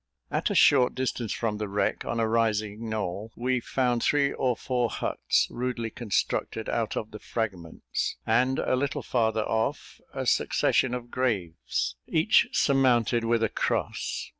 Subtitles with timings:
[0.31, 4.57] At a short distance from the wreck, on a rising knoll, we found three or
[4.57, 10.95] four huts, rudely constructed out of the fragments; and, a little farther off, a succession
[10.95, 14.29] of graves, each surmounted with a cross.